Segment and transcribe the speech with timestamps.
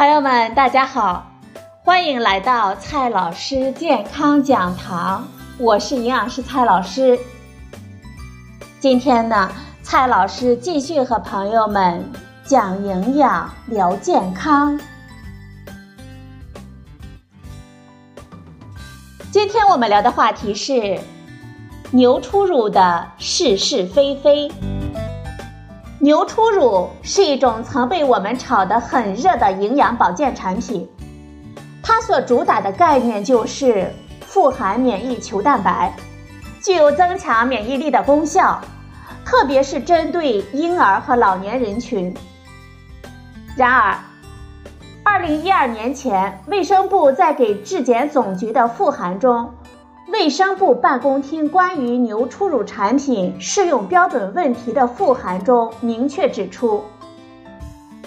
[0.00, 1.30] 朋友们，大家好，
[1.84, 5.28] 欢迎来到蔡老师健康讲堂，
[5.58, 7.18] 我是营养师蔡老师。
[8.78, 9.52] 今天呢，
[9.82, 12.10] 蔡老师继续和朋友们
[12.42, 14.80] 讲营养、聊健康。
[19.30, 20.98] 今天我们聊的话题是
[21.90, 24.50] 牛初乳的是是非非。
[26.02, 30.88] 牛初乳是一种曾被我们炒得很热的营养保健产品，
[31.82, 33.92] 它所主打的概念就是
[34.22, 35.94] 富含免疫球蛋白，
[36.62, 38.58] 具有增强免疫力的功效，
[39.26, 42.16] 特别是针对婴儿和老年人群。
[43.54, 43.98] 然而，
[45.04, 49.52] 二零一二年前，卫生部在给质检总局的复函中。
[50.12, 56.82] 卫生部办公厅关于牛初乳产品适用标准问题的复函中明确指出，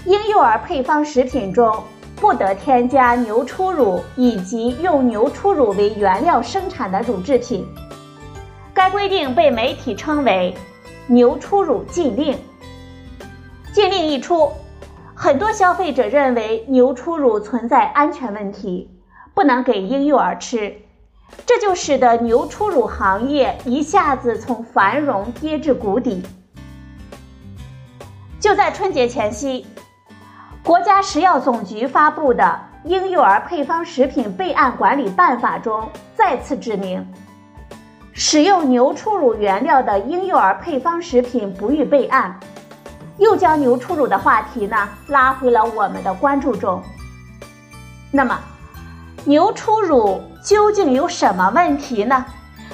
[0.06, 1.74] 婴幼儿配方食品中
[2.18, 7.66] 不得添加牛初乳以及用牛初乳为原料生产的乳制品。
[8.74, 10.54] 该规定被媒体称为
[11.08, 12.38] “牛初乳禁令”。
[13.74, 14.52] 禁令一出，
[15.16, 18.90] 很多消费者认为牛初乳存在安全问题，
[19.34, 20.76] 不能给婴幼儿吃。
[21.46, 26.24] 这就使得牛初乳行业一下子从繁荣跌至谷底。
[28.40, 29.66] 就在春节前夕，
[30.64, 32.44] 国家食药总局发布的
[32.88, 37.06] 《婴幼儿配方食品备案管理办法》中再次指明，
[38.12, 42.38] 使用牛初乳原料的婴幼儿配方食品不予备案，
[43.18, 46.82] 又将牛初乳的话题呢拉回了我们的关注中。
[48.12, 48.38] 那么，
[49.26, 52.26] 牛初乳究竟有什么问题呢？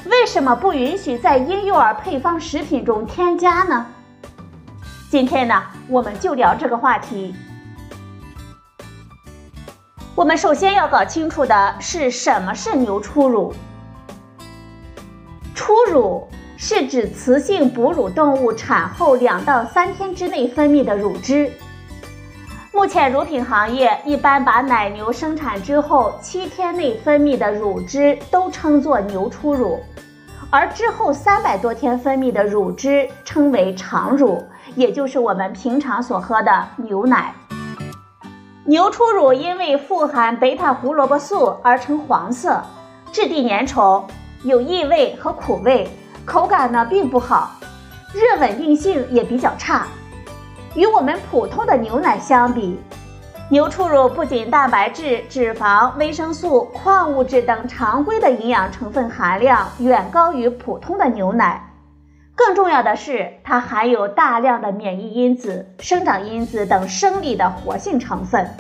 [0.06, 3.86] 为什么不允许在婴幼儿配方食品中添加呢？
[5.12, 7.36] 今天呢，我们就聊这个话题。
[10.16, 13.54] 我们首先要搞清楚的是什么是牛初乳。
[15.54, 16.28] 初乳
[16.58, 21.54] 是指雌性哺乳动物产后两到三天之内分泌的乳汁。
[22.72, 29.80] 目前，乳品行业一般把奶牛生产之后七天内分泌的乳汁都称作牛初乳，
[30.52, 34.42] 而之后三百多天分泌的乳汁称为常乳，
[34.76, 37.34] 也就是我们平常所喝的牛奶。
[38.66, 42.62] 牛初乳因为富含贝塔胡萝卜素而呈黄色，
[43.12, 44.04] 质地粘稠，
[44.44, 45.90] 有异味和苦味，
[46.24, 47.52] 口感呢并不好，
[48.14, 49.88] 热稳定性也比较差。
[50.76, 52.80] 与我们普通的牛奶相比，
[53.50, 61.74] 牛初乳不仅蛋白质、脂肪、维生素、矿物质等常规的营养成分含量远高于普通的牛奶，
[62.36, 68.56] 更重要的是，它含有大量的免疫因子、生长因子等生理的活性成分，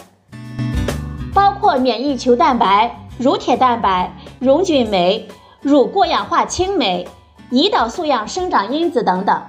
[1.31, 5.27] 包括免疫球蛋白、乳铁蛋白、溶菌酶、
[5.61, 7.07] 乳过氧化氢酶、
[7.51, 9.39] 胰岛素样生长因子等等。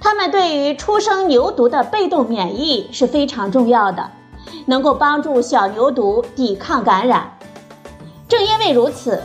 [0.00, 4.10] 它们对于初生牛犊的被动免疫是非常重要的，
[4.66, 7.32] 能够帮助小牛犊抵抗感染。
[8.28, 9.22] 正因为如此，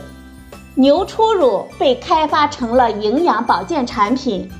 [0.74, 4.50] 牛初乳被开发成了营养保健产品，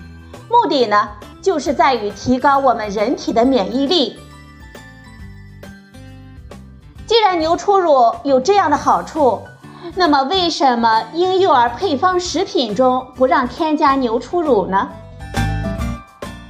[0.49, 1.09] 目的呢，
[1.41, 4.17] 就是在于提高我们人体的免疫力。
[7.07, 9.41] 既然牛初乳有这样的好处，
[9.97, 14.89] 那么为什么婴幼儿配方食品中不让添加牛初乳呢？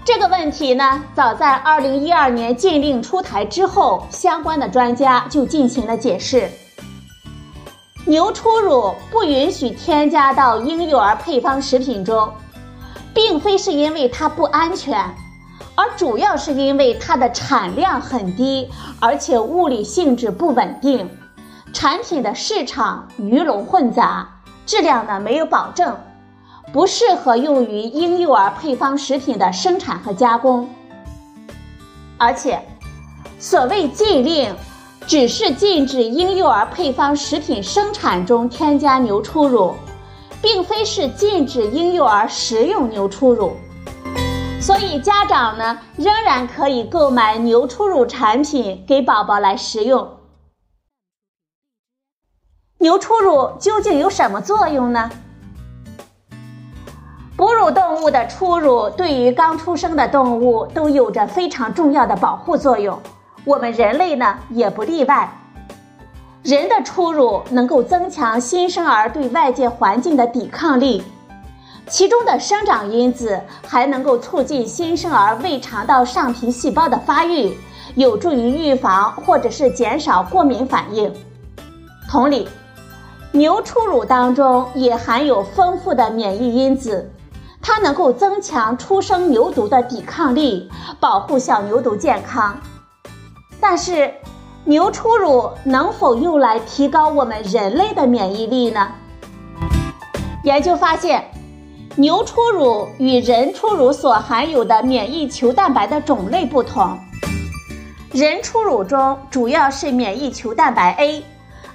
[0.04, 6.50] 这个问题呢，早在二零一二年禁令出台之后，相关的专家就进行了解释。
[8.04, 12.28] 牛初乳不允许添加到婴幼儿配方食品中，
[13.14, 14.98] 并非是因为它不安全，
[15.76, 18.68] 而主要是因为它的产量很低，
[18.98, 21.08] 而且物理性质不稳定，
[21.72, 24.28] 产品的市场鱼龙混杂，
[24.66, 25.96] 质量呢没有保证。
[26.72, 30.66] 不适合用于婴幼儿配方食品的生产和加工，
[32.16, 32.58] 而且，
[33.38, 34.54] 所谓禁令，
[35.06, 39.74] 只是禁止婴幼儿配方食品生产中添加牛初乳，
[40.40, 43.52] 并非是禁止婴幼儿食用牛初乳。
[44.58, 50.08] 所以，家长呢仍然可以购买牛初乳产品给宝宝来食用。
[52.78, 55.10] 牛初乳究竟有什么作用呢？
[57.42, 62.96] 哺乳动物的初乳对于刚出生的动物都有着非常重要的保护作用，
[63.44, 65.28] 我们人类呢也不例外。
[66.44, 71.02] 人的初乳能够增强新生儿对外界环境的抵抗力，
[71.88, 77.58] 其中的生长因子还能够促进新生儿胃肠道上皮细胞的发育，
[77.96, 81.12] 有助于预防或者是减少过敏反应。
[82.08, 82.48] 同理，
[83.32, 87.10] 牛初乳当中也含有丰富的免疫因子，
[87.62, 90.68] 它能够增强初生牛犊的抵抗力，
[90.98, 92.58] 保护小牛犊健康。
[93.60, 94.12] 但是，
[94.64, 98.88] 牛初乳能否用来提高我们人类的免疫力呢？
[100.42, 101.24] 研究发现，
[101.94, 106.98] 牛初乳与人初乳所含有的免疫球蛋白的种类不同，
[108.12, 111.24] 人初乳中主要是免疫球蛋白 A。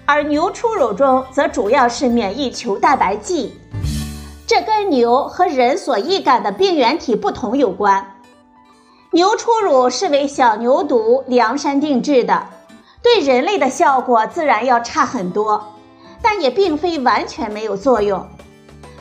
[0.06, 3.60] 而牛初乳中则主要是免疫球蛋白 G，
[4.48, 8.16] 这跟牛和人所易感的病原体不同有关。
[9.12, 12.48] 牛初乳是为小牛犊量身定制的，
[13.04, 15.62] 对人类的效果自然要差很多，
[16.22, 18.26] 但也并非完全没有作用。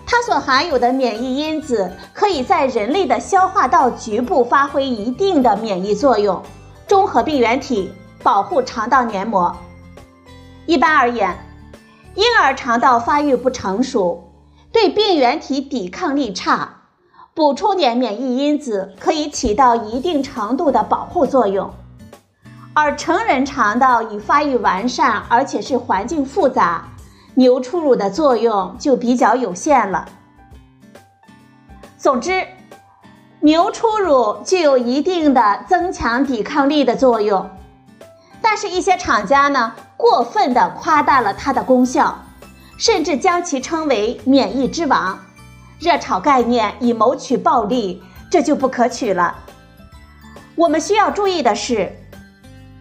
[0.04, 6.42] 它所含有的免疫因子可以在人类的消化道局部发挥一定的免疫作用，
[6.88, 9.56] 中和病原体，保护肠道黏膜。
[10.66, 11.36] 一般而言，
[12.16, 14.25] 婴儿肠道发育不成熟，
[14.76, 16.68] 对病原体抵抗力差，
[17.32, 21.72] 补充点免疫因子可以起到一定程度的保护作用。
[22.74, 26.84] 而成人肠道已发育完善，而且是环境复杂，
[27.36, 30.06] 牛初乳的作用就比较有限了。
[31.96, 32.46] 总之，
[33.40, 37.48] 牛初乳具有一定的增强抵抗力的作用，
[38.42, 39.72] 但是，一些厂家呢？
[39.96, 42.14] 过分的夸大了它的功效，
[42.76, 45.18] 甚至将其称为“免疫之王”，
[45.80, 49.34] 热炒概念以谋取暴利，这就不可取了。
[50.54, 51.90] 我们需要注意的是，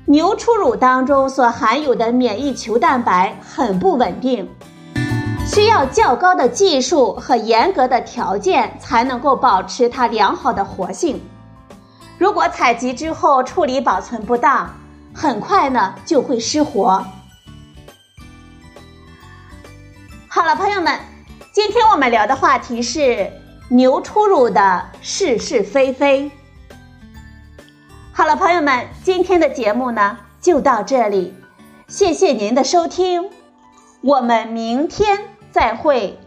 [0.05, 4.49] 牛初乳当中所含有的免疫球蛋白很不稳定，
[5.45, 11.21] 需要较高的技术和严格的条件才能够保持它良好的活性。
[12.17, 14.73] 如果采集之后处理保存不当，
[15.13, 17.05] 很快呢就会失活。
[20.35, 20.99] 好了，朋友们，
[21.53, 23.31] 今天我们聊的话题是
[23.69, 26.29] 牛初乳的是是非非。
[28.11, 31.33] 好了，朋友们，今天的节目呢就到这里，
[31.87, 33.29] 谢谢您的收听，
[34.01, 35.17] 我们明天
[35.53, 36.19] 再会。